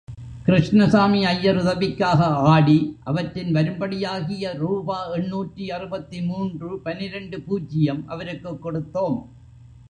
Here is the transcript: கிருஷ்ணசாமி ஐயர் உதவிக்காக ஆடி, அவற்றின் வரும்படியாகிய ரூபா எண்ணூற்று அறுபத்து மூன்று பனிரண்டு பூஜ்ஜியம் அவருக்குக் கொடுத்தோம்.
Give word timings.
கிருஷ்ணசாமி 0.45 1.25
ஐயர் 1.25 1.57
உதவிக்காக 1.57 2.23
ஆடி, 2.25 2.97
அவற்றின் 3.03 3.53
வரும்படியாகிய 3.53 4.53
ரூபா 4.53 5.05
எண்ணூற்று 5.05 5.73
அறுபத்து 5.73 6.21
மூன்று 6.23 6.79
பனிரண்டு 6.79 7.41
பூஜ்ஜியம் 7.41 8.07
அவருக்குக் 8.07 8.65
கொடுத்தோம். 8.65 9.17